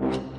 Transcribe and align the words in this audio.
you 0.00 0.31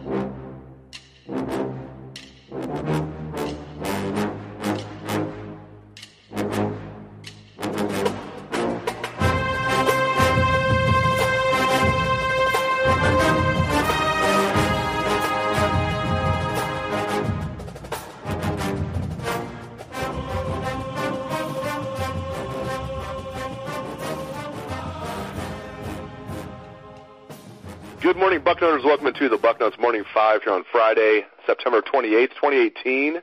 Good 28.14 28.20
morning, 28.20 28.42
Bucknutters. 28.42 28.86
Welcome 28.86 29.12
to 29.12 29.28
the 29.28 29.40
Bucknuts 29.40 29.80
Morning 29.80 30.04
Five 30.14 30.44
here 30.44 30.54
on 30.54 30.64
Friday, 30.72 31.26
September 31.48 31.82
28th, 31.82 32.30
2018, 32.36 33.18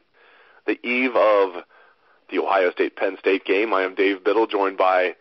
the 0.66 0.84
eve 0.84 1.14
of 1.14 1.62
the 2.28 2.40
Ohio 2.40 2.72
State 2.72 2.96
Penn 2.96 3.16
State 3.20 3.44
game. 3.44 3.72
I 3.72 3.82
am 3.82 3.94
Dave 3.94 4.24
Biddle, 4.24 4.48
joined 4.48 4.76
by 4.76 5.14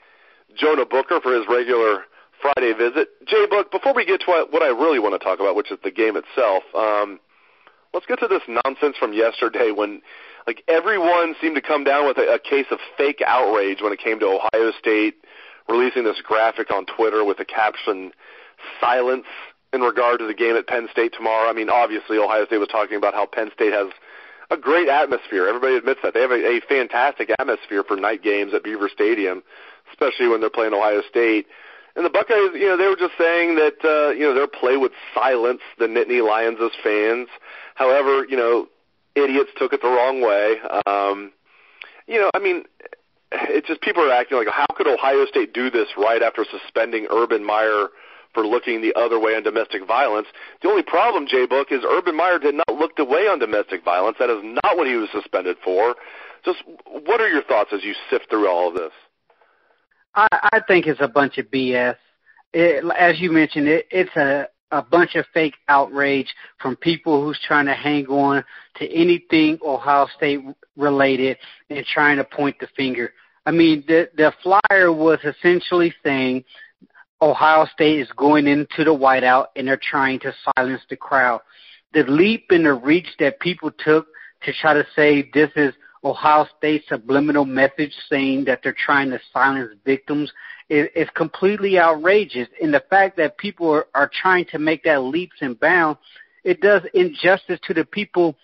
Jonah 0.58 0.88
Booker 0.88 1.20
for 1.22 1.36
his 1.36 1.46
regular 1.48 2.06
Friday 2.42 2.74
visit. 2.74 3.10
JBook, 3.28 3.70
before 3.70 3.94
we 3.94 4.08
get 4.08 4.22
to 4.22 4.26
what, 4.26 4.52
what 4.52 4.64
I 4.64 4.70
really 4.70 4.98
want 4.98 5.14
to 5.14 5.24
talk 5.24 5.40
about, 5.40 5.56
which 5.56 5.72
is 5.72 5.78
the 5.84 5.92
game 5.92 6.18
itself, 6.18 6.64
um, 6.76 7.20
let's 7.94 8.08
get 8.08 8.18
to 8.22 8.28
this 8.28 8.42
nonsense 8.48 8.98
from 8.98 9.14
yesterday 9.14 9.70
when 9.70 10.02
like 10.48 10.64
everyone 10.68 11.36
seemed 11.40 11.54
to 11.58 11.62
come 11.62 11.84
down 11.84 12.08
with 12.08 12.18
a, 12.18 12.34
a 12.34 12.40
case 12.40 12.66
of 12.72 12.80
fake 12.98 13.22
outrage 13.24 13.84
when 13.84 13.94
it 13.94 14.00
came 14.00 14.20
to 14.22 14.26
Ohio 14.26 14.72
State 14.80 15.24
releasing 15.70 16.06
this 16.06 16.20
graphic 16.24 16.72
on 16.72 16.88
Twitter 16.88 17.24
with 17.24 17.38
the 17.38 17.46
caption 17.46 18.12
silence 18.82 19.26
in 19.74 19.82
regard 19.82 20.20
to 20.20 20.28
the 20.28 20.34
game 20.34 20.56
at 20.56 20.68
Penn 20.68 20.88
State 20.92 21.14
tomorrow. 21.14 21.50
I 21.50 21.54
mean, 21.54 21.70
obviously, 21.70 22.18
Ohio 22.18 22.46
State 22.46 22.58
was 22.58 22.70
talking 22.70 22.98
about 22.98 23.14
how 23.14 23.26
Penn 23.26 23.52
State 23.54 23.74
has 23.74 23.90
a 24.50 24.58
great 24.58 24.88
atmosphere. 24.88 25.48
Everybody 25.48 25.76
admits 25.76 26.00
that. 26.04 26.14
They 26.14 26.22
have 26.22 26.32
a, 26.32 26.58
a 26.58 26.62
fantastic 26.62 27.30
atmosphere 27.38 27.84
for 27.84 27.96
night 27.96 28.24
games 28.24 28.54
at 28.54 28.64
Beaver 28.64 28.90
Stadium, 28.90 29.44
especially 29.92 30.28
when 30.28 30.42
they're 30.42 30.50
playing 30.50 30.74
Ohio 30.74 31.02
State. 31.08 31.46
And 31.96 32.06
the 32.06 32.10
Buckeyes, 32.10 32.52
you 32.54 32.68
know, 32.68 32.78
they 32.78 32.88
were 32.88 32.96
just 32.96 33.18
saying 33.18 33.56
that, 33.56 33.78
uh, 33.84 34.12
you 34.12 34.22
know, 34.22 34.34
their 34.34 34.48
play 34.48 34.78
would 34.78 34.94
silence 35.14 35.62
the 35.78 35.86
Nittany 35.86 36.26
Lions' 36.26 36.72
fans. 36.84 37.28
However, 37.76 38.26
you 38.26 38.38
know, 38.38 38.68
idiots 39.16 39.52
took 39.58 39.74
it 39.74 39.82
the 39.82 39.88
wrong 39.88 40.22
way. 40.22 40.58
Um, 40.88 41.32
you 42.08 42.20
know, 42.20 42.32
I 42.34 42.40
mean, 42.40 42.64
it's 43.32 43.68
just 43.68 43.82
people 43.82 44.04
are 44.04 44.12
acting 44.12 44.38
like, 44.38 44.48
how 44.48 44.66
could 44.76 44.88
Ohio 44.88 45.26
State 45.26 45.54
do 45.54 45.70
this 45.70 45.90
right 45.96 46.24
after 46.24 46.44
suspending 46.50 47.06
Urban 47.12 47.46
Meyer– 47.46 47.90
for 48.34 48.46
looking 48.46 48.82
the 48.82 48.94
other 48.96 49.20
way 49.20 49.36
on 49.36 49.44
domestic 49.44 49.86
violence. 49.88 50.28
The 50.62 50.70
only 50.70 50.84
problem, 50.84 51.28
JBook, 51.28 51.72
is 51.72 51.82
Urban 51.88 52.16
Meyer 52.16 52.40
did 52.40 52.56
not 52.56 52.78
look 52.78 52.96
the 52.96 53.06
way 53.06 53.28
on 53.28 53.40
domestic 53.40 53.84
violence. 53.84 54.18
That 54.20 54.30
is 54.30 54.42
not 54.44 54.78
what 54.78 54.88
he 54.88 54.96
was 54.96 55.10
suspended 55.12 55.58
for. 55.64 55.96
Just 56.46 56.60
what 56.86 57.22
are 57.22 57.28
your 57.28 57.44
thoughts 57.44 57.72
as 57.74 57.84
you 57.84 57.94
sift 58.10 58.30
through 58.30 58.48
all 58.48 58.70
of 58.70 58.76
this? 58.76 58.92
I, 60.16 60.28
I 60.54 60.60
think 60.68 60.88
it's 60.88 61.02
a 61.02 61.08
bunch 61.08 61.38
of 61.38 61.48
BS. 61.48 61.96
It, 62.54 62.84
as 62.98 63.20
you 63.20 63.32
mentioned, 63.32 63.68
it, 63.68 63.88
it's 63.92 64.16
a 64.16 64.48
a 64.72 64.82
bunch 64.82 65.16
of 65.16 65.26
fake 65.34 65.56
outrage 65.68 66.32
from 66.60 66.76
people 66.76 67.24
who's 67.24 67.40
trying 67.48 67.66
to 67.66 67.74
hang 67.74 68.06
on 68.08 68.44
to 68.76 68.88
anything 68.92 69.58
Ohio 69.66 70.08
State 70.16 70.42
related 70.78 71.38
and 71.70 71.84
trying 71.86 72.18
to 72.18 72.24
point 72.24 72.56
the 72.60 72.68
finger. 72.78 73.12
I 73.46 73.52
mean, 73.52 73.84
the 73.88 74.10
the 74.16 74.32
flyer 74.44 74.92
was 74.92 75.20
essentially 75.24 75.94
saying 76.04 76.44
Ohio 77.22 77.66
State 77.74 78.00
is 78.00 78.10
going 78.16 78.48
into 78.48 78.84
the 78.84 78.96
whiteout 78.96 79.48
and 79.56 79.68
they're 79.68 79.78
trying 79.82 80.20
to 80.20 80.34
silence 80.56 80.82
the 80.90 80.96
crowd. 80.96 81.42
The 81.94 82.04
leap 82.04 82.48
and 82.52 82.66
the 82.66 82.74
reach 82.74 83.08
that 83.20 83.40
people 83.40 83.72
took 83.72 84.08
to 84.44 84.54
try 84.54 84.74
to 84.74 84.86
say 84.96 85.30
this 85.34 85.50
is 85.56 85.74
Ohio 86.04 86.48
State's 86.58 86.88
subliminal 86.88 87.44
message 87.44 87.94
saying 88.10 88.46
that 88.46 88.62
they're 88.64 88.74
trying 88.86 89.10
to 89.10 89.20
silence 89.34 89.72
victims 89.86 90.32
is, 90.70 90.88
is 90.96 91.10
completely 91.14 91.78
outrageous. 91.78 92.48
And 92.62 92.74
the 92.74 92.84
fact 92.90 93.18
that 93.18 93.38
people 93.38 93.70
are, 93.70 93.88
are 93.94 94.10
trying 94.22 94.46
to 94.52 94.60
make 94.60 94.84
that 94.84 95.02
leaps 95.02 95.36
and 95.42 95.60
bounds, 95.60 96.00
it 96.46 96.62
does 96.62 96.84
injustice 96.94 97.60
to 97.68 97.74
the 97.74 97.84
people 97.84 98.38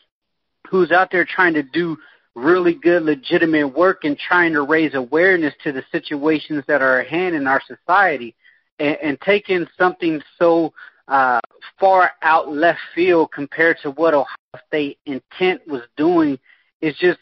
who's 0.69 0.91
out 0.91 1.11
there 1.11 1.23
trying 1.23 1.53
to 1.53 1.63
do 1.63 1.95
really 2.35 2.73
good, 2.73 3.03
legitimate 3.03 3.67
work 3.67 4.03
and 4.03 4.17
trying 4.17 4.51
to 4.51 4.63
raise 4.63 4.93
awareness 4.95 5.53
to 5.63 5.71
the 5.71 5.83
situations 5.93 6.65
that 6.67 6.81
are 6.81 6.99
at 6.99 7.07
hand 7.07 7.35
in 7.35 7.47
our 7.47 7.61
society 7.65 8.35
and, 8.79 8.97
and 9.01 9.21
taking 9.21 9.65
something 9.77 10.21
so 10.37 10.73
uh, 11.07 11.39
far 11.79 12.11
out 12.21 12.51
left 12.51 12.79
field 12.93 13.31
compared 13.31 13.77
to 13.83 13.91
what 13.91 14.13
Ohio 14.13 14.25
State 14.67 14.97
intent 15.05 15.61
was 15.67 15.81
doing 15.97 16.39
is 16.81 16.95
just 16.97 17.19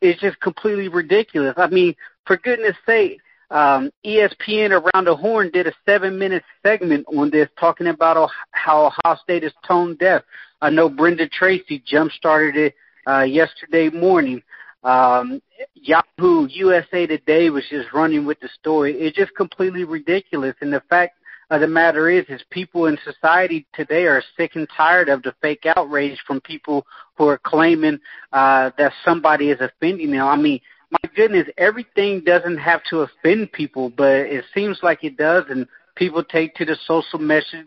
is 0.00 0.16
just 0.20 0.38
completely 0.40 0.88
ridiculous. 0.88 1.54
I 1.56 1.68
mean, 1.68 1.94
for 2.26 2.36
goodness 2.36 2.76
sake, 2.84 3.20
um, 3.50 3.90
ESPN 4.04 4.70
around 4.70 5.04
the 5.04 5.16
horn 5.16 5.50
did 5.50 5.66
a 5.66 5.72
seven 5.86 6.18
minute 6.18 6.42
segment 6.62 7.06
on 7.08 7.30
this 7.30 7.48
talking 7.58 7.86
about 7.86 8.30
how 8.50 8.86
Ohio 8.86 9.16
State 9.22 9.44
is 9.44 9.52
tone 9.66 9.96
deaf. 9.96 10.22
I 10.60 10.70
know 10.70 10.88
Brenda 10.88 11.28
Tracy 11.28 11.82
jump 11.86 12.12
started 12.12 12.56
it 12.56 12.74
uh, 13.06 13.22
yesterday 13.22 13.90
morning. 13.90 14.42
Um, 14.82 15.40
USA 16.18 17.06
Today 17.06 17.50
was 17.50 17.64
just 17.68 17.92
running 17.92 18.24
with 18.24 18.38
the 18.40 18.48
story. 18.60 18.94
It's 18.94 19.16
just 19.16 19.34
completely 19.34 19.84
ridiculous. 19.84 20.54
And 20.60 20.72
the 20.72 20.82
fact 20.88 21.18
of 21.50 21.60
the 21.60 21.66
matter 21.66 22.08
is, 22.08 22.24
is 22.28 22.42
people 22.50 22.86
in 22.86 22.98
society 23.04 23.66
today 23.74 24.06
are 24.06 24.22
sick 24.36 24.52
and 24.54 24.68
tired 24.76 25.08
of 25.08 25.22
the 25.22 25.34
fake 25.42 25.66
outrage 25.76 26.18
from 26.26 26.40
people 26.40 26.86
who 27.16 27.28
are 27.28 27.38
claiming 27.38 27.98
uh, 28.32 28.70
that 28.78 28.92
somebody 29.04 29.50
is 29.50 29.60
offending 29.60 30.12
them. 30.12 30.26
I 30.26 30.36
mean, 30.36 30.60
my 30.90 31.10
goodness, 31.14 31.48
everything 31.58 32.22
doesn't 32.24 32.58
have 32.58 32.82
to 32.90 33.00
offend 33.00 33.52
people, 33.52 33.90
but 33.90 34.12
it 34.12 34.44
seems 34.54 34.78
like 34.82 35.02
it 35.02 35.16
does, 35.16 35.44
and 35.50 35.66
people 35.96 36.22
take 36.22 36.54
to 36.54 36.64
the 36.64 36.76
social 36.86 37.18
message, 37.18 37.66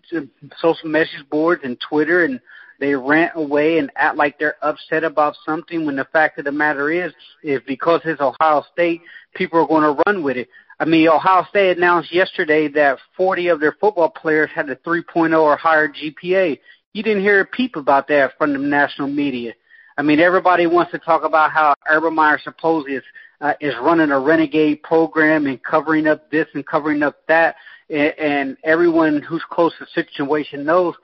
social 0.59 0.89
message 0.89 1.25
boards 1.29 1.61
and 1.65 1.77
Twitter 1.79 2.23
and 2.23 2.39
they 2.79 2.95
rant 2.95 3.31
away 3.35 3.79
and 3.79 3.91
act 3.95 4.17
like 4.17 4.37
they're 4.37 4.55
upset 4.61 5.03
about 5.03 5.35
something 5.45 5.85
when 5.85 5.95
the 5.95 6.05
fact 6.05 6.39
of 6.39 6.45
the 6.45 6.51
matter 6.51 6.91
is, 6.91 7.13
is 7.43 7.61
because 7.67 8.01
it's 8.05 8.21
Ohio 8.21 8.63
State, 8.73 9.01
people 9.35 9.59
are 9.59 9.67
going 9.67 9.83
to 9.83 10.03
run 10.05 10.23
with 10.23 10.37
it. 10.37 10.49
I 10.79 10.85
mean, 10.85 11.07
Ohio 11.07 11.43
State 11.49 11.77
announced 11.77 12.13
yesterday 12.13 12.67
that 12.69 12.99
40 13.15 13.47
of 13.47 13.59
their 13.59 13.75
football 13.79 14.09
players 14.09 14.49
had 14.53 14.69
a 14.69 14.75
3.0 14.75 15.39
or 15.39 15.57
higher 15.57 15.87
GPA. 15.87 16.59
You 16.93 17.03
didn't 17.03 17.23
hear 17.23 17.41
a 17.41 17.45
peep 17.45 17.75
about 17.75 18.07
that 18.09 18.37
from 18.37 18.53
the 18.53 18.59
national 18.59 19.07
media. 19.07 19.53
I 19.97 20.03
mean, 20.03 20.19
everybody 20.19 20.67
wants 20.67 20.91
to 20.91 20.99
talk 20.99 21.23
about 21.23 21.51
how 21.51 21.73
Urban 21.89 22.13
Meyer 22.13 22.39
supposedly 22.43 22.95
is 22.95 23.03
uh, 23.41 23.53
is 23.61 23.73
running 23.81 24.11
a 24.11 24.19
renegade 24.19 24.81
program 24.83 25.45
and 25.45 25.61
covering 25.63 26.07
up 26.07 26.29
this 26.31 26.47
and 26.53 26.65
covering 26.65 27.03
up 27.03 27.17
that, 27.27 27.55
and, 27.89 28.13
and 28.17 28.57
everyone 28.63 29.21
who's 29.21 29.43
close 29.49 29.73
to 29.77 29.85
the 29.85 30.03
situation 30.03 30.65
knows 30.65 30.95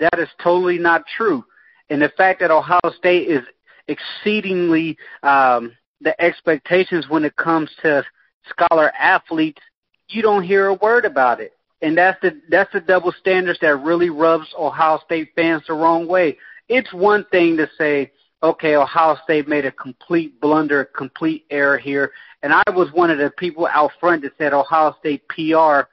that 0.00 0.18
is 0.18 0.28
totally 0.42 0.78
not 0.78 1.04
true. 1.16 1.44
And 1.90 2.02
the 2.02 2.12
fact 2.16 2.40
that 2.40 2.50
Ohio 2.50 2.80
State 2.96 3.28
is 3.28 3.42
exceedingly 3.88 4.96
um, 5.22 5.72
the 6.00 6.20
expectations 6.20 7.06
when 7.08 7.24
it 7.24 7.36
comes 7.36 7.70
to 7.82 8.04
scholar 8.48 8.92
athletes, 8.98 9.60
you 10.08 10.22
don't 10.22 10.42
hear 10.42 10.66
a 10.66 10.74
word 10.74 11.04
about 11.04 11.40
it. 11.40 11.52
And 11.82 11.96
that's 11.96 12.20
the 12.20 12.40
that's 12.50 12.72
the 12.72 12.80
double 12.80 13.12
standards 13.12 13.58
that 13.60 13.76
really 13.76 14.10
rubs 14.10 14.46
Ohio 14.58 15.00
State 15.04 15.30
fans 15.34 15.62
the 15.66 15.74
wrong 15.74 16.06
way. 16.06 16.36
It's 16.68 16.92
one 16.92 17.24
thing 17.30 17.56
to 17.56 17.68
say, 17.78 18.12
okay, 18.42 18.76
Ohio 18.76 19.16
State 19.24 19.48
made 19.48 19.64
a 19.64 19.72
complete 19.72 20.40
blunder, 20.40 20.84
complete 20.84 21.46
error 21.50 21.78
here. 21.78 22.12
And 22.42 22.52
I 22.52 22.62
was 22.68 22.92
one 22.92 23.10
of 23.10 23.18
the 23.18 23.30
people 23.36 23.66
out 23.66 23.92
front 23.98 24.22
that 24.22 24.32
said 24.38 24.52
Ohio 24.52 24.94
State 24.98 25.26
PR 25.28 25.88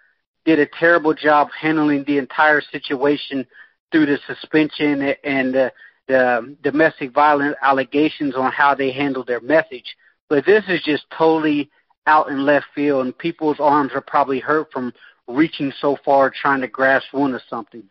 did 0.45 0.59
a 0.59 0.67
terrible 0.79 1.13
job 1.13 1.49
handling 1.59 2.03
the 2.05 2.17
entire 2.17 2.61
situation 2.61 3.45
through 3.91 4.05
the 4.05 4.19
suspension 4.27 5.13
and 5.23 5.53
the, 5.53 5.73
the 6.07 6.55
domestic 6.61 7.11
violence 7.13 7.55
allegations 7.61 8.35
on 8.35 8.51
how 8.51 8.75
they 8.75 8.91
handle 8.91 9.23
their 9.23 9.41
message. 9.41 9.95
But 10.29 10.45
this 10.45 10.63
is 10.67 10.81
just 10.83 11.05
totally 11.15 11.69
out 12.05 12.29
in 12.29 12.45
left 12.45 12.67
field, 12.73 13.05
and 13.05 13.17
people's 13.17 13.59
arms 13.59 13.91
are 13.93 14.01
probably 14.01 14.39
hurt 14.39 14.71
from 14.71 14.93
reaching 15.27 15.73
so 15.79 15.97
far 16.03 16.29
trying 16.29 16.61
to 16.61 16.67
grasp 16.67 17.07
one 17.11 17.33
of 17.33 17.41
something. 17.49 17.83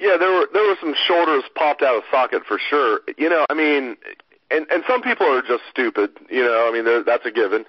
Yeah, 0.00 0.16
there 0.18 0.32
were 0.32 0.48
there 0.52 0.66
were 0.66 0.76
some 0.80 0.94
shoulders 1.06 1.44
popped 1.54 1.82
out 1.82 1.96
of 1.96 2.02
socket 2.10 2.42
for 2.48 2.58
sure. 2.58 3.00
You 3.16 3.28
know, 3.28 3.46
I 3.50 3.54
mean, 3.54 3.96
and 4.50 4.66
and 4.68 4.82
some 4.88 5.00
people 5.00 5.26
are 5.26 5.42
just 5.42 5.62
stupid. 5.70 6.10
You 6.28 6.42
know, 6.42 6.68
I 6.68 6.72
mean, 6.72 7.04
that's 7.06 7.24
a 7.24 7.30
given 7.30 7.64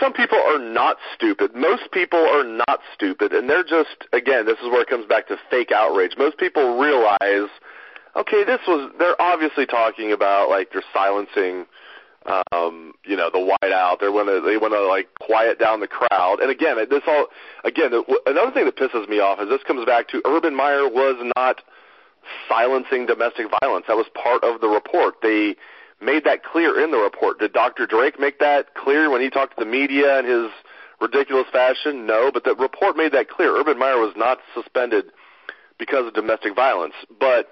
some 0.00 0.12
people 0.12 0.38
are 0.38 0.58
not 0.58 0.96
stupid. 1.14 1.54
Most 1.54 1.90
people 1.92 2.18
are 2.18 2.44
not 2.44 2.80
stupid, 2.94 3.32
and 3.32 3.48
they're 3.48 3.64
just 3.64 4.04
again, 4.12 4.46
this 4.46 4.58
is 4.58 4.64
where 4.64 4.82
it 4.82 4.88
comes 4.88 5.06
back 5.06 5.28
to 5.28 5.36
fake 5.50 5.72
outrage. 5.72 6.12
Most 6.18 6.38
people 6.38 6.78
realize, 6.78 7.50
okay, 8.16 8.44
this 8.44 8.60
was 8.66 8.92
they're 8.98 9.20
obviously 9.20 9.66
talking 9.66 10.12
about 10.12 10.48
like 10.48 10.72
they're 10.72 10.84
silencing 10.92 11.66
um, 12.52 12.94
you 13.04 13.16
know, 13.16 13.30
the 13.30 13.38
whiteout. 13.38 14.00
They 14.00 14.08
want 14.08 14.28
to 14.28 14.40
they 14.40 14.56
want 14.56 14.72
to 14.72 14.86
like 14.86 15.08
quiet 15.20 15.58
down 15.58 15.80
the 15.80 15.88
crowd. 15.88 16.40
And 16.40 16.50
again, 16.50 16.76
this 16.88 17.02
all 17.06 17.26
again 17.64 17.92
another 18.26 18.50
thing 18.52 18.64
that 18.64 18.76
pisses 18.76 19.08
me 19.08 19.20
off 19.20 19.40
is 19.40 19.48
this 19.48 19.62
comes 19.66 19.84
back 19.84 20.08
to 20.08 20.22
Urban 20.24 20.54
Meyer 20.54 20.88
was 20.88 21.16
not 21.36 21.60
silencing 22.48 23.06
domestic 23.06 23.46
violence. 23.60 23.84
That 23.88 23.96
was 23.96 24.06
part 24.14 24.42
of 24.42 24.60
the 24.60 24.68
report. 24.68 25.16
They 25.22 25.56
made 26.04 26.24
that 26.24 26.44
clear 26.44 26.82
in 26.82 26.90
the 26.90 26.98
report. 26.98 27.38
Did 27.38 27.52
Dr. 27.52 27.86
Drake 27.86 28.18
make 28.20 28.38
that 28.38 28.74
clear 28.74 29.10
when 29.10 29.20
he 29.20 29.30
talked 29.30 29.56
to 29.56 29.64
the 29.64 29.70
media 29.70 30.18
in 30.20 30.26
his 30.26 30.50
ridiculous 31.00 31.46
fashion? 31.52 32.06
No, 32.06 32.30
but 32.32 32.44
the 32.44 32.54
report 32.54 32.96
made 32.96 33.12
that 33.12 33.28
clear. 33.28 33.56
Urban 33.56 33.78
Meyer 33.78 33.98
was 33.98 34.14
not 34.16 34.38
suspended 34.54 35.06
because 35.78 36.06
of 36.06 36.14
domestic 36.14 36.54
violence. 36.54 36.94
But 37.18 37.48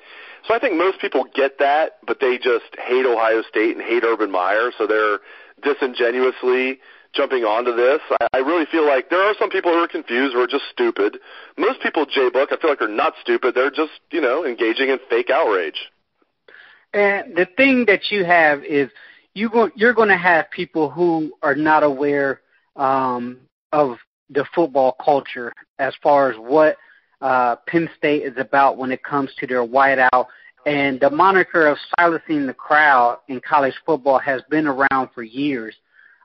so 0.46 0.54
I 0.54 0.58
think 0.58 0.76
most 0.76 1.00
people 1.00 1.24
get 1.34 1.58
that, 1.58 1.98
but 2.06 2.20
they 2.20 2.38
just 2.38 2.74
hate 2.78 3.06
Ohio 3.06 3.42
State 3.42 3.76
and 3.76 3.84
hate 3.84 4.04
Urban 4.04 4.30
Meyer, 4.30 4.70
so 4.76 4.86
they're 4.86 5.20
disingenuously 5.62 6.80
jumping 7.12 7.44
onto 7.44 7.74
this. 7.76 8.00
I, 8.20 8.26
I 8.34 8.38
really 8.38 8.66
feel 8.66 8.86
like 8.86 9.10
there 9.10 9.22
are 9.22 9.34
some 9.38 9.50
people 9.50 9.72
who 9.72 9.78
are 9.78 9.88
confused 9.88 10.34
or 10.34 10.46
just 10.46 10.64
stupid. 10.70 11.18
Most 11.58 11.80
people, 11.82 12.06
JBook, 12.06 12.52
I 12.52 12.56
feel 12.56 12.70
like 12.70 12.80
are 12.80 12.88
not 12.88 13.14
stupid. 13.20 13.54
They're 13.54 13.70
just, 13.70 13.92
you 14.10 14.20
know, 14.20 14.44
engaging 14.44 14.88
in 14.88 14.98
fake 15.10 15.30
outrage. 15.30 15.91
And 16.94 17.34
the 17.34 17.46
thing 17.56 17.84
that 17.86 18.10
you 18.10 18.24
have 18.24 18.64
is 18.64 18.90
you 19.34 19.48
go, 19.48 19.70
you're 19.74 19.94
going 19.94 20.08
to 20.08 20.16
have 20.16 20.50
people 20.50 20.90
who 20.90 21.32
are 21.42 21.54
not 21.54 21.82
aware 21.82 22.40
um, 22.76 23.38
of 23.72 23.96
the 24.30 24.44
football 24.54 24.96
culture 25.02 25.52
as 25.78 25.94
far 26.02 26.30
as 26.30 26.36
what 26.38 26.76
uh, 27.20 27.56
Penn 27.66 27.88
State 27.96 28.24
is 28.24 28.34
about 28.36 28.76
when 28.76 28.90
it 28.90 29.02
comes 29.02 29.30
to 29.38 29.46
their 29.46 29.64
whiteout. 29.64 30.26
And 30.66 31.00
the 31.00 31.10
moniker 31.10 31.66
of 31.66 31.78
silencing 31.98 32.46
the 32.46 32.54
crowd 32.54 33.20
in 33.28 33.40
college 33.40 33.74
football 33.84 34.18
has 34.18 34.42
been 34.50 34.66
around 34.66 35.10
for 35.14 35.22
years. 35.22 35.74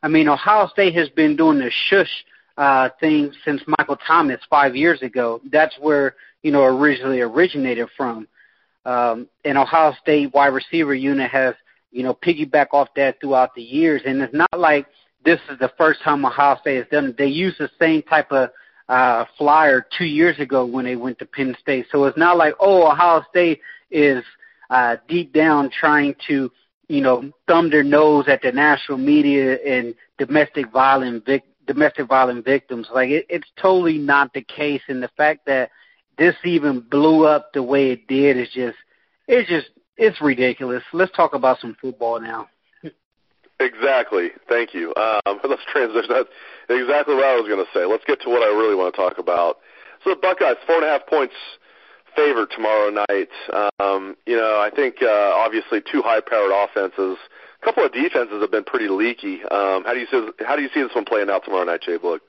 I 0.04 0.08
mean, 0.08 0.28
Ohio 0.28 0.68
State 0.68 0.94
has 0.96 1.10
been 1.10 1.36
doing 1.36 1.60
the 1.60 1.72
shush 1.72 2.26
uh, 2.58 2.90
thing 3.00 3.32
since 3.46 3.62
Michael 3.68 3.98
Thomas 3.98 4.40
five 4.50 4.76
years 4.76 5.02
ago. 5.02 5.42
That's 5.52 5.76
where 5.80 6.16
you 6.44 6.52
know 6.52 6.64
originally 6.64 7.22
originated 7.22 7.88
from. 7.96 8.28
Um, 8.88 9.28
and 9.46 9.58
Ohio 9.58 9.94
State 10.02 10.34
wide 10.34 10.48
receiver 10.48 10.96
unit 10.96 11.30
has 11.32 11.54
you 11.92 12.04
know 12.04 12.14
piggyback 12.14 12.68
off 12.74 12.90
that 12.96 13.20
throughout 13.20 13.54
the 13.56 13.62
years. 13.62 14.02
And 14.06 14.22
it's 14.22 14.34
not 14.34 14.58
like 14.58 14.88
this 15.24 15.40
is 15.50 15.60
the 15.60 15.72
first 15.78 16.02
time 16.02 16.26
Ohio 16.26 16.58
State 16.62 16.78
has 16.78 16.88
done 16.92 17.08
it. 17.08 17.18
They 17.18 17.28
used 17.28 17.60
the 17.60 17.70
same 17.80 18.02
type 18.04 18.32
of 18.32 18.50
uh, 18.90 19.26
flyer 19.38 19.86
two 19.98 20.06
years 20.06 20.40
ago 20.40 20.66
when 20.66 20.86
they 20.86 20.96
went 20.96 21.20
to 21.20 21.26
Penn 21.26 21.56
State. 21.62 21.88
So 21.92 22.06
it's 22.06 22.18
not 22.18 22.38
like 22.38 22.56
oh 22.60 22.90
Ohio 22.90 23.24
State 23.30 23.62
is 23.92 24.24
uh, 24.70 24.98
deep 25.08 25.34
down 25.34 25.70
trying 25.70 26.16
to 26.28 26.52
you 26.88 27.02
know, 27.02 27.32
thumb 27.48 27.70
their 27.70 27.84
nose 27.84 28.26
at 28.28 28.42
the 28.42 28.52
national 28.52 28.98
media 28.98 29.58
and 29.66 29.94
domestic 30.18 30.72
violence 30.72 31.22
vic- 31.26 31.44
domestic 31.66 32.08
violence 32.08 32.44
victims. 32.46 32.88
Like 32.94 33.10
it, 33.10 33.26
it's 33.30 33.50
totally 33.62 33.98
not 33.98 34.34
the 34.34 34.42
case, 34.42 34.82
and 34.88 35.04
the 35.04 35.10
fact 35.18 35.46
that 35.48 35.70
this 36.18 36.36
even 36.44 36.80
blew 36.80 37.26
up 37.26 37.54
the 37.54 37.64
way 37.64 37.92
it 37.92 38.08
did 38.08 38.38
is 38.38 38.50
just 38.54 38.78
it's 39.28 39.50
just 39.50 39.70
it's 39.98 40.22
ridiculous. 40.22 40.84
Let's 40.94 41.12
talk 41.12 41.34
about 41.34 41.60
some 41.60 41.76
football 41.82 42.20
now. 42.20 42.48
Exactly. 43.60 44.30
Thank 44.48 44.74
you. 44.74 44.94
Um, 44.96 45.40
let's 45.50 45.64
transition. 45.72 46.10
That's 46.10 46.30
exactly 46.70 47.16
what 47.16 47.26
I 47.26 47.36
was 47.36 47.48
going 47.48 47.64
to 47.64 47.72
say. 47.74 47.86
Let's 47.86 48.06
get 48.06 48.22
to 48.22 48.30
what 48.30 48.44
I 48.44 48.48
really 48.48 48.76
want 48.76 48.94
to 48.94 49.02
talk 49.02 49.18
about. 49.18 49.58
So 50.04 50.12
the 50.12 50.16
Buckeyes, 50.16 50.58
four 50.66 50.76
and 50.78 50.86
a 50.86 50.90
half 50.90 51.08
points 51.08 51.34
favored 52.16 52.52
tomorrow 52.52 52.90
night. 52.90 53.30
Um, 53.80 54.16
you 54.26 54.36
know, 54.36 54.60
I 54.60 54.70
think 54.74 54.98
uh, 55.02 55.34
obviously 55.36 55.82
two 55.82 56.02
high-powered 56.02 56.52
offenses. 56.52 57.18
A 57.62 57.66
couple 57.66 57.84
of 57.84 57.92
defenses 57.92 58.42
have 58.42 58.52
been 58.52 58.64
pretty 58.64 58.90
leaky. 58.90 59.42
Um, 59.46 59.84
how 59.84 59.94
do 59.94 60.00
you 60.00 60.08
see 60.12 60.46
how 60.46 60.56
do 60.56 60.62
you 60.62 60.70
see 60.74 60.82
this 60.82 60.94
one 60.94 61.06
playing 61.06 61.30
out 61.30 61.44
tomorrow 61.44 61.64
night, 61.64 61.82
JBook? 61.88 62.20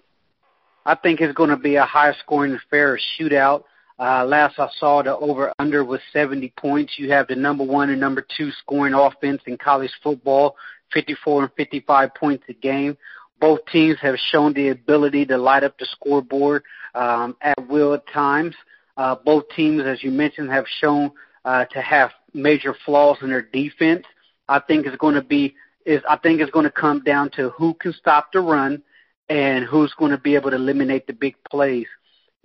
I 0.87 0.95
think 0.95 1.21
it's 1.21 1.35
going 1.35 1.51
to 1.51 1.57
be 1.57 1.77
a 1.77 1.85
high-scoring 1.85 2.55
affair, 2.55 2.95
a 2.95 2.99
shootout. 2.99 3.65
Uh, 3.99 4.25
last 4.25 4.59
I 4.59 4.69
saw, 4.79 5.03
the 5.03 5.17
over/under 5.17 5.85
was 5.85 6.01
70 6.13 6.53
points. 6.57 6.99
You 6.99 7.11
have 7.11 7.27
the 7.27 7.35
number 7.35 7.65
one 7.65 7.91
and 7.91 8.01
number 8.01 8.25
two 8.37 8.51
scoring 8.53 8.95
offense 8.95 9.43
in 9.47 9.57
college 9.59 9.91
football, 10.03 10.57
54 10.93 11.45
and 11.45 11.53
55 11.57 12.15
points 12.15 12.45
a 12.49 12.53
game. 12.53 12.97
Both 13.41 13.61
teams 13.71 13.99
have 14.01 14.17
shown 14.31 14.53
the 14.53 14.69
ability 14.69 15.27
to 15.27 15.37
light 15.37 15.65
up 15.65 15.79
the 15.79 15.87
scoreboard 15.87 16.63
um, 16.95 17.37
at 17.43 17.69
will 17.69 17.95
at 17.95 18.07
times. 18.09 18.55
Uh, 18.97 19.15
both 19.15 19.45
teams, 19.55 19.83
as 19.85 20.03
you 20.03 20.11
mentioned, 20.11 20.51
have 20.51 20.67
shown 20.81 21.11
uh, 21.45 21.65
to 21.67 21.81
have 21.81 22.11
major 22.35 22.75
flaws 22.85 23.19
in 23.23 23.31
their 23.31 23.43
defense. 23.43 24.05
I 24.49 24.61
think 24.61 24.87
it's 24.87 24.97
going 24.97 25.15
to 25.15 25.23
be 25.23 25.55
is 25.87 26.03
I 26.09 26.17
think 26.17 26.41
it's 26.41 26.51
going 26.51 26.65
to 26.67 26.71
come 26.71 27.03
down 27.03 27.31
to 27.31 27.51
who 27.51 27.75
can 27.75 27.93
stop 27.95 28.33
the 28.33 28.41
run 28.41 28.83
and 29.29 29.65
who's 29.65 29.95
going 29.99 30.11
to 30.11 30.19
be 30.19 30.35
able 30.35 30.51
to 30.51 30.57
eliminate 30.57 31.07
the 31.07 31.13
big 31.13 31.35
plays. 31.51 31.87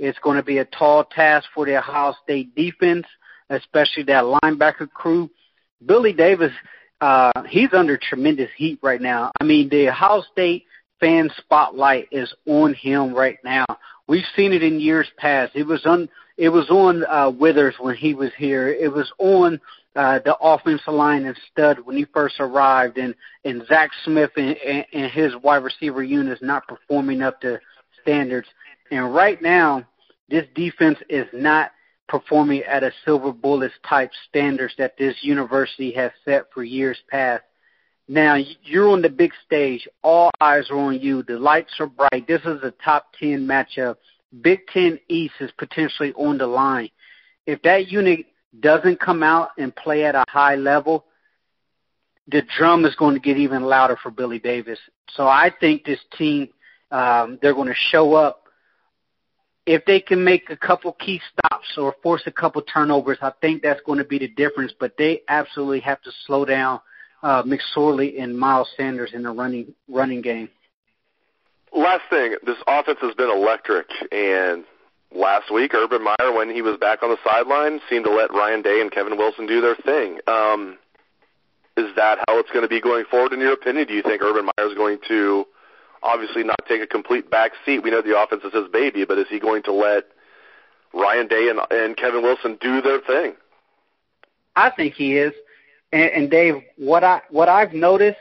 It's 0.03 0.19
going 0.19 0.35
to 0.35 0.43
be 0.43 0.57
a 0.57 0.65
tall 0.65 1.05
task 1.05 1.47
for 1.55 1.65
the 1.65 1.77
Ohio 1.77 2.13
State 2.23 2.53
defense, 2.55 3.05
especially 3.49 4.03
that 4.03 4.25
linebacker 4.25 4.91
crew. 4.91 5.29
Billy 5.85 6.11
Davis, 6.11 6.51
uh, 6.99 7.31
he's 7.47 7.69
under 7.71 7.97
tremendous 7.97 8.49
heat 8.57 8.79
right 8.83 8.99
now. 8.99 9.31
I 9.39 9.45
mean, 9.45 9.69
the 9.69 9.87
Ohio 9.87 10.21
State 10.29 10.65
fan 10.99 11.29
spotlight 11.37 12.09
is 12.11 12.33
on 12.45 12.73
him 12.73 13.13
right 13.13 13.37
now. 13.45 13.65
We've 14.07 14.25
seen 14.35 14.51
it 14.51 14.61
in 14.61 14.81
years 14.81 15.07
past. 15.17 15.53
It 15.55 15.63
was 15.63 15.85
on 15.85 16.09
it 16.35 16.49
was 16.49 16.69
on 16.69 17.05
uh, 17.05 17.29
Withers 17.29 17.75
when 17.79 17.95
he 17.95 18.13
was 18.13 18.31
here. 18.37 18.67
It 18.67 18.91
was 18.91 19.09
on 19.19 19.61
uh, 19.95 20.19
the 20.25 20.35
offensive 20.41 20.93
line 20.93 21.25
and 21.25 21.37
stud 21.49 21.79
when 21.79 21.95
he 21.95 22.05
first 22.13 22.35
arrived, 22.41 22.97
and 22.97 23.15
and 23.45 23.65
Zach 23.67 23.91
Smith 24.03 24.31
and, 24.35 24.57
and, 24.57 24.85
and 24.91 25.11
his 25.11 25.33
wide 25.41 25.63
receiver 25.63 26.03
unit 26.03 26.33
is 26.33 26.41
not 26.41 26.67
performing 26.67 27.21
up 27.21 27.39
to 27.39 27.61
standards. 28.01 28.49
And 28.91 29.15
right 29.15 29.41
now, 29.41 29.85
this 30.33 30.45
defense 30.55 30.97
is 31.09 31.27
not 31.31 31.71
performing 32.09 32.63
at 32.63 32.83
a 32.83 32.91
silver 33.05 33.31
bullets 33.31 33.73
type 33.87 34.11
standards 34.27 34.73
that 34.77 34.97
this 34.97 35.15
university 35.21 35.91
has 35.91 36.11
set 36.25 36.51
for 36.53 36.63
years 36.63 36.97
past. 37.09 37.43
Now 38.09 38.35
you're 38.63 38.89
on 38.89 39.01
the 39.01 39.09
big 39.09 39.31
stage. 39.45 39.87
All 40.01 40.29
eyes 40.41 40.69
are 40.69 40.77
on 40.77 40.99
you. 40.99 41.23
The 41.23 41.39
lights 41.39 41.73
are 41.79 41.87
bright. 41.87 42.27
This 42.27 42.41
is 42.41 42.61
a 42.63 42.73
top 42.83 43.13
ten 43.17 43.47
matchup 43.47 43.95
Big 44.41 44.65
Ten 44.67 44.99
East 45.07 45.35
is 45.39 45.51
potentially 45.57 46.13
on 46.13 46.37
the 46.37 46.47
line. 46.47 46.89
If 47.45 47.61
that 47.63 47.89
unit 47.89 48.25
doesn't 48.59 48.99
come 48.99 49.23
out 49.23 49.49
and 49.57 49.75
play 49.75 50.05
at 50.05 50.15
a 50.15 50.25
high 50.27 50.55
level, 50.55 51.05
the 52.27 52.41
drum 52.57 52.85
is 52.85 52.95
going 52.95 53.15
to 53.15 53.19
get 53.19 53.37
even 53.37 53.63
louder 53.63 53.97
for 54.01 54.09
Billy 54.09 54.39
Davis. 54.39 54.79
So 55.11 55.27
I 55.27 55.51
think 55.59 55.85
this 55.85 55.99
team, 56.17 56.49
um, 56.91 57.37
they're 57.41 57.53
going 57.53 57.67
to 57.67 57.75
show 57.75 58.13
up. 58.15 58.42
If 59.65 59.85
they 59.85 60.01
can 60.01 60.23
make 60.23 60.49
a 60.49 60.57
couple 60.57 60.91
key 60.93 61.21
stops 61.31 61.77
or 61.77 61.95
force 62.03 62.23
a 62.25 62.31
couple 62.31 62.61
turnovers, 62.61 63.17
I 63.21 63.31
think 63.41 63.63
that's 63.63 63.81
going 63.81 63.99
to 63.99 64.03
be 64.03 64.19
the 64.19 64.27
difference. 64.27 64.73
But 64.77 64.95
they 64.97 65.21
absolutely 65.29 65.79
have 65.81 66.01
to 66.01 66.11
slow 66.25 66.43
down 66.43 66.81
uh, 67.23 67.43
McSorley 67.43 68.21
and 68.21 68.37
Miles 68.37 68.69
Sanders 68.75 69.11
in 69.13 69.23
the 69.23 69.31
running 69.31 69.73
running 69.87 70.21
game. 70.21 70.49
Last 71.75 72.03
thing, 72.09 72.35
this 72.45 72.57
offense 72.67 72.99
has 73.01 73.15
been 73.15 73.31
electric, 73.31 73.87
and 74.11 74.63
last 75.15 75.51
week 75.51 75.73
Urban 75.73 76.03
Meyer, 76.03 76.31
when 76.31 76.53
he 76.53 76.61
was 76.61 76.77
back 76.77 77.01
on 77.01 77.09
the 77.09 77.17
sideline, 77.23 77.79
seemed 77.89 78.05
to 78.05 78.11
let 78.11 78.31
Ryan 78.31 78.61
Day 78.61 78.79
and 78.79 78.91
Kevin 78.91 79.17
Wilson 79.17 79.47
do 79.47 79.59
their 79.59 79.75
thing. 79.75 80.19
Um, 80.27 80.77
is 81.75 81.87
that 81.95 82.19
how 82.27 82.37
it's 82.37 82.51
going 82.51 82.61
to 82.61 82.69
be 82.69 82.79
going 82.79 83.05
forward? 83.09 83.33
In 83.33 83.39
your 83.39 83.53
opinion, 83.53 83.87
do 83.87 83.93
you 83.93 84.03
think 84.03 84.21
Urban 84.21 84.45
Meyer 84.45 84.67
is 84.67 84.75
going 84.75 84.99
to 85.07 85.47
obviously 86.03 86.43
not 86.43 86.59
take 86.67 86.81
a 86.81 86.87
complete 86.87 87.31
back 87.31 87.53
seat? 87.65 87.79
We 87.79 87.91
know 87.91 88.01
the 88.01 88.19
offense 88.19 88.43
is 88.43 88.53
his 88.53 88.67
baby, 88.71 89.05
but 89.05 89.17
is 89.17 89.27
he 89.29 89.39
going 89.39 89.63
to 89.63 89.73
let 89.73 90.05
Ryan 90.93 91.27
Day 91.27 91.49
and, 91.49 91.59
and 91.71 91.97
Kevin 91.97 92.21
Wilson 92.21 92.57
do 92.61 92.81
their 92.81 92.99
thing? 92.99 93.33
I 94.55 94.69
think 94.69 94.93
he 94.93 95.17
is. 95.17 95.33
And, 95.91 96.11
and 96.11 96.31
Dave, 96.31 96.55
what 96.77 97.03
I 97.03 97.21
what 97.29 97.49
I've 97.49 97.73
noticed, 97.73 98.19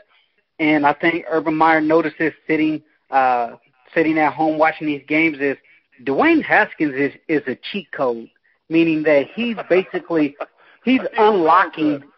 and 0.58 0.86
I 0.86 0.92
think 0.92 1.24
Urban 1.28 1.54
Meyer 1.54 1.80
notices 1.80 2.32
sitting 2.46 2.82
uh, 3.10 3.56
sitting 3.94 4.18
at 4.18 4.32
home 4.32 4.58
watching 4.58 4.86
these 4.86 5.04
games 5.06 5.38
is 5.40 5.56
Dwayne 6.04 6.42
Haskins 6.42 6.94
is 6.94 7.12
is 7.28 7.42
a 7.46 7.56
cheat 7.56 7.90
code, 7.92 8.28
meaning 8.68 9.02
that 9.04 9.28
he's 9.34 9.56
basically 9.68 10.36
he's 10.84 11.02
unlocking. 11.18 12.04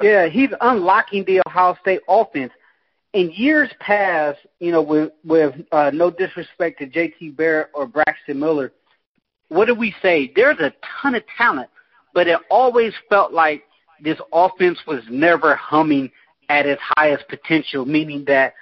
Yeah, 0.00 0.28
he's 0.28 0.50
unlocking 0.60 1.24
the 1.24 1.42
Ohio 1.44 1.76
State 1.80 2.02
offense. 2.08 2.52
In 3.14 3.30
years 3.32 3.70
past, 3.78 4.40
you 4.58 4.72
know, 4.72 4.82
with 4.82 5.12
with 5.24 5.54
uh, 5.72 5.90
no 5.94 6.10
disrespect 6.10 6.80
to 6.80 6.86
J.T. 6.86 7.30
Barrett 7.30 7.70
or 7.72 7.86
Braxton 7.86 8.38
Miller, 8.40 8.72
what 9.48 9.66
do 9.66 9.74
we 9.74 9.94
say? 10.02 10.32
There's 10.34 10.58
a 10.58 10.72
ton 11.00 11.14
of 11.14 11.22
talent, 11.38 11.70
but 12.12 12.26
it 12.26 12.38
always 12.50 12.92
felt 13.08 13.32
like 13.32 13.62
this 14.02 14.18
offense 14.32 14.80
was 14.86 15.02
never 15.08 15.54
humming 15.54 16.10
at 16.48 16.66
its 16.66 16.82
highest 16.96 17.28
potential, 17.28 17.86
meaning 17.86 18.24
that 18.26 18.54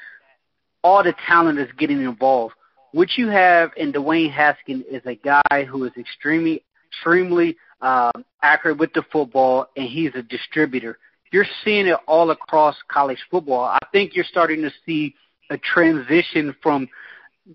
all 0.85 1.02
the 1.02 1.14
talent 1.26 1.59
is 1.59 1.68
getting 1.78 2.02
involved. 2.02 2.54
What 2.92 3.16
you 3.16 3.28
have 3.28 3.71
in 3.78 3.92
Dwayne 3.92 4.30
Haskins 4.30 4.85
is 4.90 5.02
a 5.06 5.14
guy 5.14 5.64
who 5.64 5.85
is 5.85 5.92
extremely, 5.97 6.62
extremely 6.90 7.56
um, 7.80 8.12
accurate 8.42 8.78
with 8.78 8.92
the 8.92 9.02
football, 9.11 9.68
and 9.76 9.88
he's 9.88 10.11
a 10.14 10.23
distributor. 10.23 10.99
You're 11.32 11.46
seeing 11.64 11.86
it 11.86 11.98
all 12.06 12.30
across 12.30 12.76
college 12.88 13.18
football. 13.30 13.64
I 13.64 13.78
think 13.90 14.14
you're 14.14 14.24
starting 14.24 14.62
to 14.62 14.70
see 14.86 15.14
a 15.50 15.58
transition 15.58 16.54
from 16.62 16.88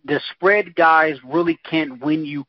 the 0.05 0.19
spread 0.31 0.75
guys 0.75 1.15
really 1.23 1.57
can't 1.69 2.03
win 2.03 2.25
you 2.25 2.45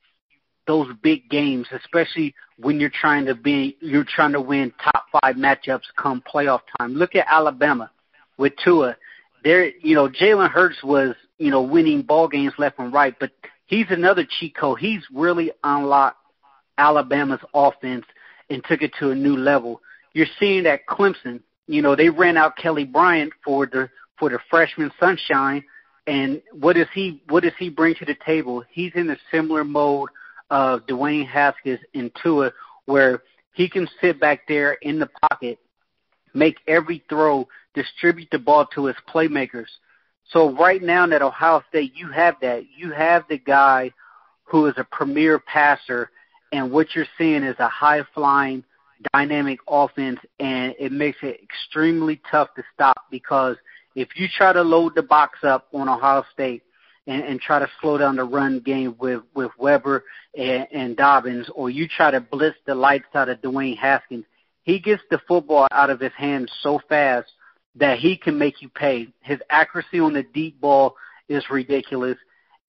those 0.66 0.88
big 1.02 1.28
games, 1.30 1.66
especially 1.72 2.34
when 2.58 2.80
you're 2.80 2.90
trying 2.90 3.24
to 3.26 3.34
be 3.34 3.76
you're 3.80 4.04
trying 4.04 4.32
to 4.32 4.40
win 4.40 4.72
top 4.82 5.06
five 5.20 5.36
matchups 5.36 5.82
come 5.96 6.22
playoff 6.22 6.60
time. 6.78 6.94
Look 6.94 7.14
at 7.14 7.26
Alabama 7.28 7.90
with 8.36 8.52
Tua. 8.62 8.96
There, 9.44 9.70
you 9.78 9.94
know, 9.94 10.08
Jalen 10.08 10.50
Hurts 10.50 10.82
was 10.82 11.14
you 11.38 11.50
know 11.50 11.62
winning 11.62 12.02
ball 12.02 12.28
games 12.28 12.52
left 12.58 12.78
and 12.78 12.92
right, 12.92 13.14
but 13.18 13.30
he's 13.66 13.86
another 13.90 14.26
cheat 14.38 14.56
code. 14.56 14.78
He's 14.78 15.02
really 15.12 15.52
unlocked 15.64 16.18
Alabama's 16.76 17.40
offense 17.54 18.04
and 18.50 18.62
took 18.64 18.82
it 18.82 18.92
to 18.98 19.10
a 19.10 19.14
new 19.14 19.36
level. 19.36 19.80
You're 20.12 20.26
seeing 20.38 20.64
that 20.64 20.86
Clemson. 20.86 21.40
You 21.66 21.82
know, 21.82 21.94
they 21.94 22.08
ran 22.08 22.36
out 22.36 22.56
Kelly 22.56 22.84
Bryant 22.84 23.32
for 23.44 23.66
the 23.66 23.90
for 24.18 24.30
the 24.30 24.38
freshman 24.50 24.90
sunshine 24.98 25.62
and 26.08 26.40
what 26.52 26.74
does 26.74 26.88
he 26.94 27.22
what 27.28 27.42
does 27.42 27.52
he 27.58 27.68
bring 27.68 27.94
to 27.96 28.06
the 28.06 28.16
table? 28.24 28.64
He's 28.70 28.92
in 28.94 29.10
a 29.10 29.16
similar 29.30 29.62
mode 29.62 30.08
of 30.50 30.86
Dwayne 30.86 31.26
Haskins 31.26 31.80
and 31.94 32.10
Tua, 32.22 32.50
where 32.86 33.22
he 33.52 33.68
can 33.68 33.86
sit 34.00 34.18
back 34.18 34.48
there 34.48 34.72
in 34.80 34.98
the 34.98 35.10
pocket, 35.28 35.58
make 36.32 36.56
every 36.66 37.04
throw, 37.10 37.46
distribute 37.74 38.28
the 38.32 38.38
ball 38.38 38.64
to 38.74 38.86
his 38.86 38.96
playmakers. 39.06 39.68
So 40.30 40.56
right 40.56 40.82
now 40.82 41.04
at 41.10 41.20
Ohio 41.20 41.62
State, 41.68 41.92
you 41.94 42.10
have 42.10 42.36
that. 42.40 42.64
You 42.74 42.90
have 42.92 43.24
the 43.28 43.38
guy 43.38 43.92
who 44.44 44.64
is 44.64 44.74
a 44.78 44.84
premier 44.84 45.38
passer, 45.38 46.10
and 46.52 46.72
what 46.72 46.94
you're 46.94 47.06
seeing 47.18 47.42
is 47.42 47.56
a 47.58 47.68
high 47.68 48.02
flying, 48.14 48.64
dynamic 49.12 49.60
offense, 49.68 50.20
and 50.40 50.74
it 50.78 50.92
makes 50.92 51.18
it 51.22 51.40
extremely 51.42 52.20
tough 52.30 52.54
to 52.54 52.62
stop 52.74 53.06
because 53.10 53.56
if 53.94 54.08
you 54.16 54.28
try 54.28 54.52
to 54.52 54.62
load 54.62 54.94
the 54.94 55.02
box 55.02 55.40
up 55.42 55.68
on 55.72 55.88
Ohio 55.88 56.24
State 56.32 56.62
and, 57.06 57.22
and 57.22 57.40
try 57.40 57.58
to 57.58 57.68
slow 57.80 57.98
down 57.98 58.16
the 58.16 58.24
run 58.24 58.60
game 58.60 58.94
with 58.98 59.22
with 59.34 59.50
Weber 59.58 60.04
and, 60.36 60.66
and 60.72 60.96
Dobbins, 60.96 61.48
or 61.54 61.70
you 61.70 61.88
try 61.88 62.10
to 62.10 62.20
blitz 62.20 62.56
the 62.66 62.74
lights 62.74 63.06
out 63.14 63.28
of 63.28 63.40
Dwayne 63.40 63.76
Haskins, 63.76 64.24
he 64.62 64.78
gets 64.78 65.02
the 65.10 65.20
football 65.26 65.66
out 65.70 65.90
of 65.90 66.00
his 66.00 66.12
hands 66.16 66.52
so 66.62 66.80
fast 66.88 67.28
that 67.74 67.98
he 67.98 68.16
can 68.16 68.38
make 68.38 68.60
you 68.60 68.68
pay. 68.68 69.08
His 69.20 69.38
accuracy 69.50 70.00
on 70.00 70.12
the 70.12 70.22
deep 70.22 70.60
ball 70.60 70.96
is 71.28 71.44
ridiculous, 71.50 72.18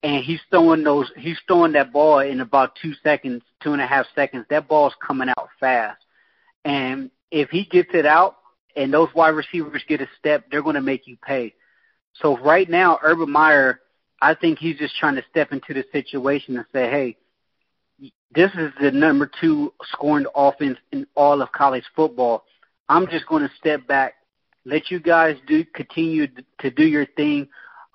and 0.02 0.24
he's 0.24 0.40
throwing 0.50 0.82
those. 0.82 1.10
He's 1.16 1.38
throwing 1.46 1.72
that 1.72 1.92
ball 1.92 2.20
in 2.20 2.40
about 2.40 2.76
two 2.80 2.92
seconds, 3.02 3.42
two 3.62 3.72
and 3.72 3.82
a 3.82 3.86
half 3.86 4.06
seconds. 4.14 4.46
That 4.48 4.68
ball's 4.68 4.94
coming 5.06 5.28
out 5.28 5.48
fast, 5.58 6.00
and 6.64 7.10
if 7.30 7.50
he 7.50 7.64
gets 7.64 7.90
it 7.94 8.06
out, 8.06 8.36
and 8.76 8.92
those 8.92 9.08
wide 9.14 9.30
receivers 9.30 9.82
get 9.88 10.00
a 10.00 10.08
step, 10.18 10.44
they're 10.50 10.62
going 10.62 10.74
to 10.74 10.80
make 10.80 11.06
you 11.06 11.16
pay. 11.16 11.54
So 12.14 12.38
right 12.38 12.68
now, 12.68 12.98
Urban 13.02 13.30
Meyer, 13.30 13.80
I 14.22 14.34
think 14.34 14.58
he's 14.58 14.78
just 14.78 14.96
trying 14.96 15.16
to 15.16 15.24
step 15.30 15.52
into 15.52 15.74
the 15.74 15.84
situation 15.92 16.56
and 16.56 16.66
say, 16.72 16.90
hey, 16.90 17.16
this 18.34 18.50
is 18.54 18.70
the 18.80 18.90
number 18.90 19.30
two 19.40 19.72
scoring 19.92 20.26
offense 20.34 20.78
in 20.92 21.06
all 21.14 21.42
of 21.42 21.50
college 21.52 21.84
football. 21.96 22.44
I'm 22.88 23.06
just 23.08 23.26
going 23.26 23.42
to 23.42 23.54
step 23.58 23.86
back, 23.86 24.14
let 24.64 24.90
you 24.90 25.00
guys 25.00 25.36
do 25.46 25.64
continue 25.64 26.26
to 26.60 26.70
do 26.70 26.84
your 26.84 27.06
thing. 27.06 27.48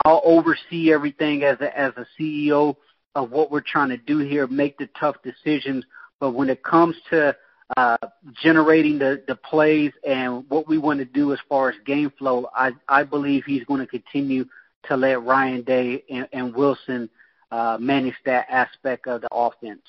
I'll 0.03 0.22
oversee 0.25 0.91
everything 0.91 1.43
as 1.43 1.60
a 1.62 1.77
as 1.77 1.93
a 1.95 2.05
CEO 2.19 2.75
of 3.15 3.31
what 3.31 3.50
we're 3.50 3.62
trying 3.62 3.89
to 3.89 3.98
do 3.98 4.19
here, 4.19 4.45
make 4.48 4.77
the 4.77 4.89
tough 5.00 5.15
decisions. 5.24 5.86
But 6.19 6.31
when 6.31 6.50
it 6.50 6.63
comes 6.63 6.95
to 7.12 7.36
uh, 7.77 7.98
generating 8.41 9.00
the, 9.00 9.24
the 9.27 9.36
plays 9.36 9.91
and 10.07 10.45
what 10.50 10.67
we 10.67 10.77
want 10.77 11.00
to 11.00 11.05
do 11.05 11.34
as 11.34 11.39
far 11.50 11.69
as 11.69 11.75
game 11.86 12.12
flow, 12.17 12.48
I, 12.55 12.72
I 12.88 13.03
believe 13.03 13.43
he's 13.45 13.63
going 13.65 13.79
to 13.79 13.88
continue 13.88 14.45
to 14.84 14.98
let 14.98 15.24
Ryan 15.24 15.63
Day 15.63 16.03
and, 16.10 16.27
and 16.31 16.55
Wilson 16.55 17.10
uh, 17.51 17.77
manage 17.79 18.15
that 18.25 18.48
aspect 18.50 19.07
of 19.07 19.22
the 19.22 19.29
offense. 19.31 19.81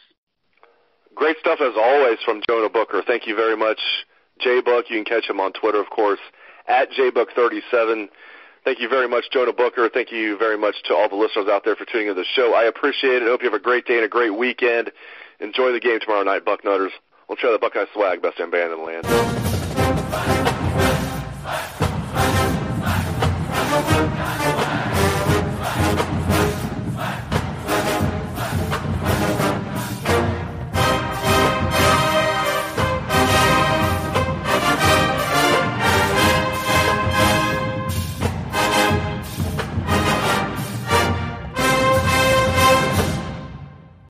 Great 1.15 1.37
stuff 1.41 1.59
as 1.61 1.73
always 1.77 2.19
from 2.25 2.43
Jonah 2.49 2.69
Booker. 2.69 3.03
Thank 3.07 3.27
you 3.27 3.35
very 3.35 3.57
much, 3.57 3.81
JBook. 4.45 4.85
You 4.89 5.03
can 5.03 5.05
catch 5.05 5.29
him 5.29 5.41
on 5.41 5.53
Twitter, 5.53 5.81
of 5.81 5.91
course, 5.91 6.21
at 6.69 6.91
JBook37. 6.91 8.09
Thank 8.65 8.81
you 8.81 8.89
very 8.89 9.09
much, 9.09 9.25
Jonah 9.33 9.53
Booker. 9.53 9.89
Thank 9.93 10.11
you 10.11 10.37
very 10.39 10.59
much 10.59 10.75
to 10.87 10.95
all 10.95 11.09
the 11.09 11.17
listeners 11.17 11.47
out 11.49 11.65
there 11.65 11.77
for 11.77 11.85
tuning 11.85 12.09
in 12.09 12.17
the 12.17 12.25
show. 12.35 12.53
I 12.55 12.65
appreciate 12.65 13.23
it. 13.23 13.23
I 13.23 13.27
hope 13.27 13.43
you 13.43 13.51
have 13.51 13.59
a 13.59 13.63
great 13.63 13.87
day 13.87 13.97
and 13.97 14.05
a 14.05 14.09
great 14.09 14.37
weekend. 14.37 14.91
Enjoy 15.41 15.73
the 15.73 15.81
game 15.81 16.01
tomorrow 16.01 16.25
night, 16.25 16.45
Bucknutters. 16.45 16.91
We'll 17.29 17.37
try 17.37 17.51
the 17.51 17.59
Buckeye 17.59 17.87
swag, 17.93 18.23
best 18.23 18.39
damn 18.39 18.51
band 18.51 18.73
in 18.73 18.79
the 18.79 18.85
land. 18.85 20.56